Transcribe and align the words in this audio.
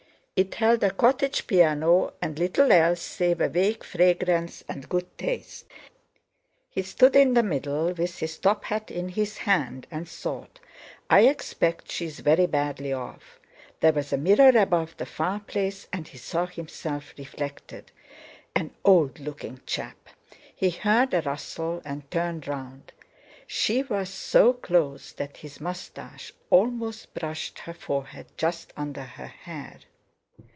It 0.43 0.55
held 0.55 0.83
a 0.83 0.89
cottage 0.89 1.45
piano 1.45 2.13
and 2.19 2.39
little 2.39 2.71
else 2.71 2.99
save 2.99 3.41
a 3.41 3.47
vague 3.47 3.83
fragrance 3.83 4.63
and 4.67 4.89
good 4.89 5.05
taste. 5.15 5.67
He 6.67 6.81
stood 6.81 7.15
in 7.15 7.35
the 7.35 7.43
middle, 7.43 7.93
with 7.93 8.17
his 8.17 8.39
top 8.39 8.63
hat 8.63 8.89
in 8.89 9.09
his 9.09 9.37
hand, 9.37 9.85
and 9.91 10.09
thought: 10.09 10.59
"I 11.11 11.27
expect 11.27 11.91
she's 11.91 12.21
very 12.21 12.47
badly 12.47 12.91
off!" 12.91 13.39
There 13.81 13.93
was 13.93 14.11
a 14.11 14.17
mirror 14.17 14.49
above 14.59 14.97
the 14.97 15.05
fireplace, 15.05 15.87
and 15.93 16.07
he 16.07 16.17
saw 16.17 16.47
himself 16.47 17.13
reflected. 17.19 17.91
An 18.55 18.71
old 18.83 19.19
looking 19.19 19.61
chap! 19.67 20.09
He 20.55 20.71
heard 20.71 21.13
a 21.13 21.21
rustle, 21.21 21.83
and 21.85 22.09
turned 22.09 22.47
round. 22.47 22.93
She 23.45 23.83
was 23.83 24.09
so 24.09 24.53
close 24.53 25.11
that 25.11 25.37
his 25.37 25.61
moustache 25.61 26.33
almost 26.49 27.13
brushed 27.13 27.59
her 27.59 27.75
forehead, 27.75 28.25
just 28.37 28.73
under 28.75 29.03
her 29.03 29.27
hair. 29.27 29.81